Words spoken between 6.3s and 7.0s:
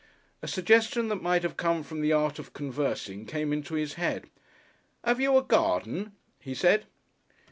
he said.